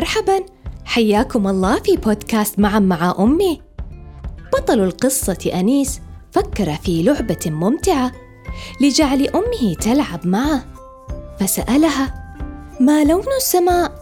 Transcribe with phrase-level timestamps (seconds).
[0.00, 0.44] مرحبا
[0.84, 3.60] حياكم الله في بودكاست معا مع أمي
[4.52, 6.00] بطل القصة أنيس
[6.32, 8.12] فكر في لعبة ممتعة
[8.80, 10.64] لجعل أمه تلعب معه
[11.40, 12.34] فسألها
[12.80, 13.92] ما لون السماء؟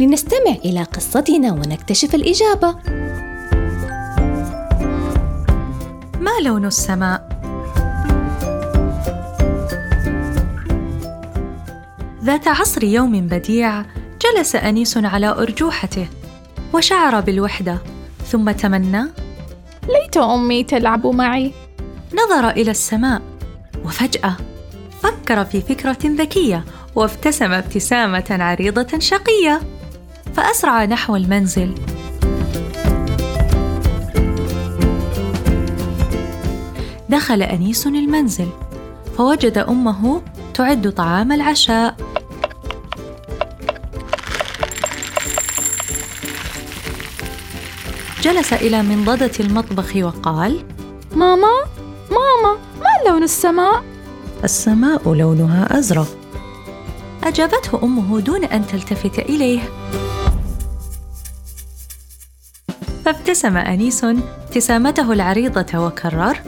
[0.00, 2.76] لنستمع إلى قصتنا ونكتشف الإجابة
[6.20, 7.28] ما لون السماء؟
[12.24, 13.84] ذات عصر يوم بديع
[14.26, 16.08] جلس أنيس على أرجوحته
[16.72, 17.78] وشعر بالوحدة
[18.26, 19.04] ثم تمنى
[19.88, 21.52] ليت أمي تلعب معي.
[22.14, 23.22] نظر إلى السماء
[23.84, 24.36] وفجأة
[25.02, 29.60] فكر في فكرة ذكية وابتسم ابتسامة عريضة شقية
[30.34, 31.74] فأسرع نحو المنزل.
[37.08, 38.48] دخل أنيس المنزل
[39.18, 40.22] فوجد أمه
[40.54, 42.05] تعد طعام العشاء.
[48.26, 50.64] جلس إلى منضدة المطبخ وقال:
[51.14, 51.54] ماما،
[52.10, 53.84] ماما، ما لون السماء؟
[54.44, 56.08] السماء لونها أزرق.
[57.24, 59.60] أجابته أمه دون أن تلتفت إليه.
[63.04, 66.40] فابتسم أنيس ابتسامته العريضة وكرر: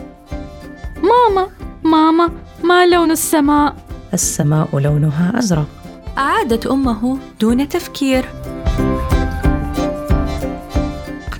[0.95, 1.47] ماما،
[1.83, 2.29] ماما،
[2.63, 3.75] ما لون السماء؟
[4.13, 5.67] السماء لونها أزرق.
[6.17, 8.25] أعادت أمه دون تفكير.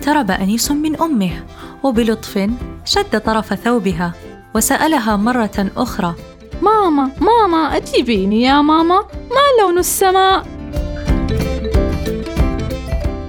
[0.09, 1.43] اقترب أنيس من أمه
[1.83, 2.49] وبلطف
[2.85, 4.13] شد طرف ثوبها
[4.55, 6.15] وسألها مرة أخرى
[6.61, 10.47] ماما ماما أجيبيني يا ماما؟ ما لون السماء؟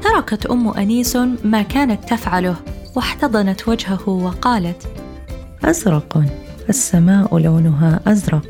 [0.03, 2.57] تركت أم أنيس ما كانت تفعله
[2.97, 4.89] واحتضنت وجهه وقالت
[5.65, 6.23] أزرق
[6.69, 8.47] السماء لونها أزرق.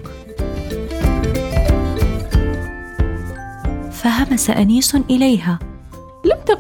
[3.93, 5.59] فهمس أنيس إليها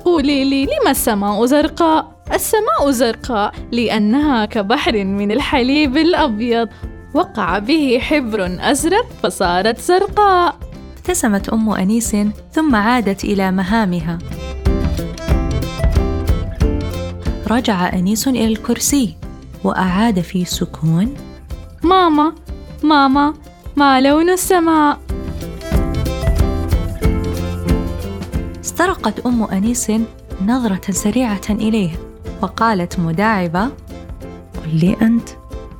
[0.00, 6.68] لم تقولي لي لم السماء زرقاء؟ السماء زرقاء لأنها كبحر من الحليب الأبيض.
[7.14, 10.56] وقع به حبر أزرق فصارت زرقاء.
[10.96, 12.16] ابتسمت أم أنيس
[12.52, 14.18] ثم عادت إلى مهامها.
[17.50, 19.16] رجع أنيس إلى الكرسي
[19.64, 21.14] وأعاد في سكون.
[21.82, 22.32] ماما
[22.82, 23.34] ماما
[23.76, 25.09] ما لون السماء؟
[28.80, 29.92] استرقت أم أنيس
[30.46, 31.90] نظرة سريعة إليه
[32.42, 33.64] وقالت مداعبة
[34.56, 35.28] قل لي أنت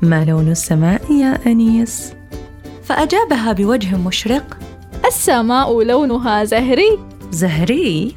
[0.02, 2.12] ما لون السماء يا أنيس؟
[2.82, 4.58] فأجابها بوجه مشرق
[5.06, 6.98] السماء لونها زهري.
[7.30, 8.16] زهري؟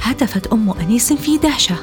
[0.00, 1.76] هتفت أم أنيس في دهشة.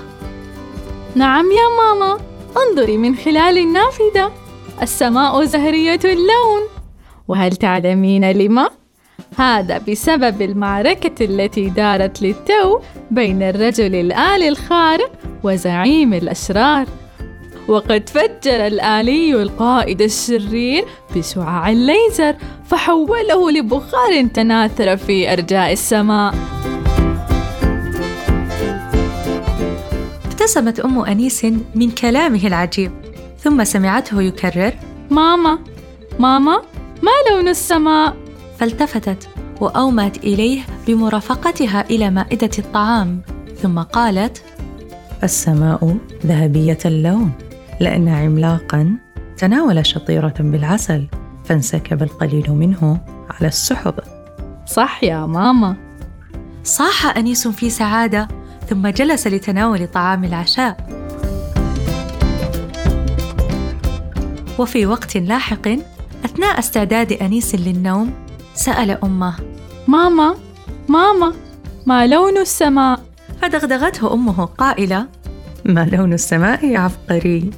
[1.15, 2.17] نعم يا ماما
[2.57, 4.31] انظري من خلال النافذة
[4.81, 6.61] السماء زهرية اللون
[7.27, 8.69] وهل تعلمين لما؟
[9.37, 12.79] هذا بسبب المعركة التي دارت للتو
[13.11, 15.11] بين الرجل الآلي الخارق
[15.43, 16.85] وزعيم الأشرار.
[17.67, 20.85] وقد فجر الآلي القائد الشرير
[21.15, 22.35] بشعاع الليزر
[22.65, 26.35] فحوله لبخار تناثر في أرجاء السماء.
[30.25, 31.45] ابتسمت أم أنيس
[31.75, 32.91] من كلامه العجيب
[33.39, 34.73] ثم سمعته يكرر
[35.09, 35.59] ماما
[36.19, 36.61] ماما
[37.01, 38.22] ما لون السماء؟
[38.59, 39.29] فالتفتت
[39.61, 43.21] وأومت إليه بمرافقتها إلى مائدة الطعام
[43.61, 44.43] ثم قالت
[45.23, 47.31] السماء ذهبية اللون
[47.79, 48.97] لأن عملاقا
[49.37, 51.07] تناول شطيرة بالعسل
[51.45, 52.99] فانسكب القليل منه
[53.29, 53.93] على السحب.
[54.65, 55.75] صح يا ماما.
[56.63, 58.27] صاح أنيس في سعادة
[58.69, 60.77] ثم جلس لتناول طعام العشاء.
[64.59, 65.67] وفي وقت لاحق
[66.25, 68.13] أثناء استعداد أنيس للنوم
[68.53, 69.35] سأل أمه.
[69.87, 70.35] ماما
[70.87, 71.33] ماما
[71.85, 72.99] ما لون السماء؟
[73.41, 75.07] فدغدغته أمه قائلة.
[75.65, 77.49] ما لون السماء يا عبقري؟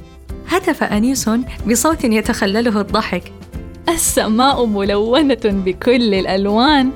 [0.48, 1.30] هتف أنيس
[1.68, 3.32] بصوت يتخلله الضحك.
[3.88, 6.90] السماء ملونة بكل الألوان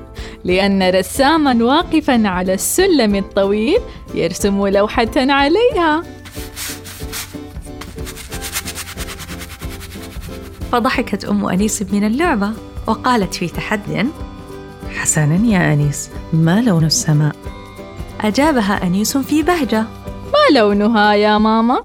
[0.45, 3.81] لأن رساما واقفا على السلم الطويل
[4.15, 6.03] يرسم لوحة عليها.
[10.73, 12.51] فضحكت أم أنيس من اللعبة.
[12.91, 14.09] وقالت في تحد
[14.95, 17.37] حسنا يا أنيس ما لون السماء؟
[18.21, 19.81] أجابها أنيس في بهجة
[20.33, 21.85] ما لونها يا ماما؟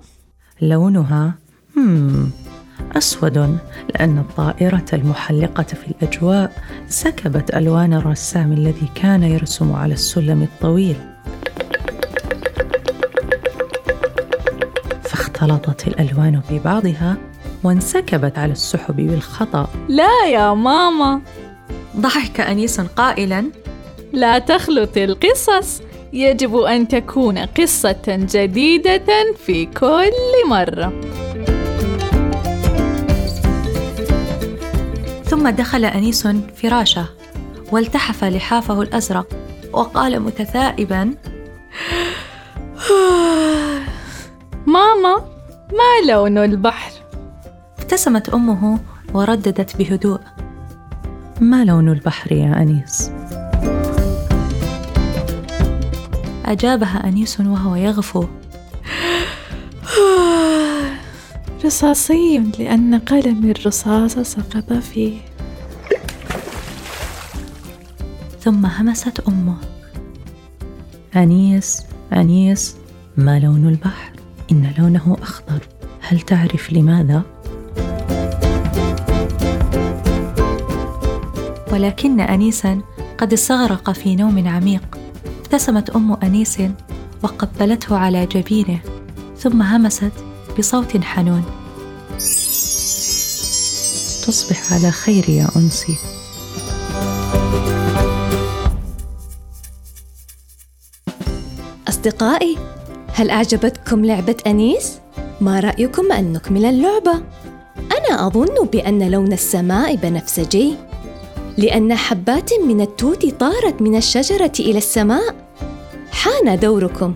[0.61, 1.33] لونها
[1.77, 2.31] هم
[2.97, 3.59] أسود
[3.89, 6.51] لأن الطائرة المحلقة في الأجواء
[6.87, 10.95] سكبت ألوان الرسام الذي كان يرسم على السلم الطويل
[15.03, 17.17] فاختلطت الألوان ببعضها
[17.65, 19.67] وانسكبت على السحب بالخطأ.
[19.89, 21.21] لا يا ماما.
[21.97, 23.45] ضحك أنيس قائلا
[24.13, 25.81] لا تخلط القصص.
[26.13, 30.93] يجب أن تكون قصة جديدة في كل مرة.
[35.25, 37.05] ثم دخل أنيس فراشه
[37.71, 39.27] والتحف لحافه الأزرق
[39.73, 41.13] وقال متثائبا
[44.65, 45.15] ماما
[45.71, 46.94] ما لون البحر؟
[47.95, 48.79] ابتسمت أمه
[49.13, 50.19] ورددت بهدوء
[51.41, 53.11] ما لون البحر يا أنيس؟
[56.45, 58.25] أجابها أنيس وهو يغفو
[61.65, 65.17] رصاصي لأن قلم الرصاص سقط فيه
[68.41, 69.57] ثم همست أمه
[71.15, 71.83] أنيس
[72.13, 72.75] أنيس
[73.17, 74.11] ما لون البحر؟
[74.51, 75.67] إن لونه أخضر
[76.01, 77.34] هل تعرف لماذا؟
[81.75, 82.81] ولكن أنيسا
[83.17, 84.97] قد استغرق في نوم عميق
[85.39, 86.57] ابتسمت أم أنيس
[87.23, 88.79] وقبلته على جبينه
[89.37, 90.11] ثم همست
[90.59, 91.43] بصوت حنون
[94.25, 95.97] تصبح على خير يا أنسي
[101.87, 102.57] أصدقائي
[103.13, 104.99] هل أعجبتكم لعبة أنيس؟
[105.41, 107.21] ما رأيكم أن نكمل اللعبة؟
[107.77, 110.75] أنا أظن بأن لون السماء بنفسجي
[111.57, 115.35] لأن حبات من التوت طارت من الشجرة إلى السماء.
[116.11, 117.15] حان دوركم.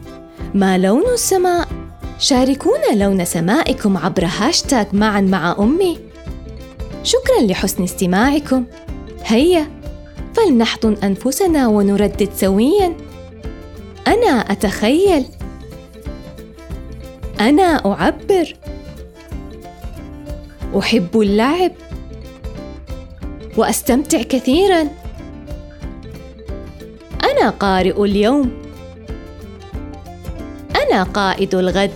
[0.53, 1.67] ما لون السماء؟
[2.19, 5.97] شاركونا لون سمائكم عبر هاشتاغ معا مع أمي.
[7.03, 8.65] شكرا لحسن استماعكم.
[9.25, 9.67] هيا
[10.33, 12.97] فلنحضن أنفسنا ونردد سويا.
[14.07, 15.25] أنا أتخيل.
[17.39, 18.55] أنا أعبر.
[20.79, 21.71] أحب اللعب.
[23.59, 24.87] وأستمتع كثيرا.
[27.23, 28.51] أنا قارئ اليوم.
[30.75, 31.91] أنا قائد الغد.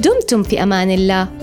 [0.00, 1.37] دمتم في أمان الله.